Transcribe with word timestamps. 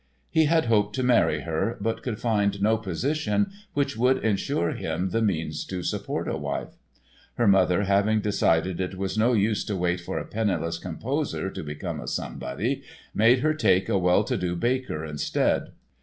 He 0.31 0.45
had 0.45 0.65
"hoped 0.65 0.95
to 0.95 1.03
marry 1.03 1.41
her" 1.41 1.77
but 1.79 2.01
could 2.01 2.19
find 2.19 2.59
no 2.59 2.75
position 2.75 3.51
which 3.75 3.95
would 3.95 4.17
insure 4.25 4.71
him 4.71 5.11
the 5.11 5.21
means 5.21 5.63
to 5.65 5.83
support 5.83 6.27
a 6.27 6.37
wife. 6.37 6.73
Her 7.35 7.47
mother 7.47 7.83
having 7.83 8.19
decided 8.19 8.81
it 8.81 8.95
was 8.97 9.15
no 9.15 9.33
use 9.33 9.63
to 9.65 9.75
wait 9.77 10.01
for 10.01 10.17
a 10.17 10.25
penniless 10.25 10.79
composer 10.79 11.51
to 11.51 11.61
become 11.61 11.99
a 11.99 12.07
somebody 12.07 12.81
made 13.13 13.41
her 13.41 13.53
take 13.53 13.89
a 13.89 13.97
well 13.99 14.23
to 14.23 14.37
do 14.37 14.55
baker 14.55 15.05
instead. 15.05 15.67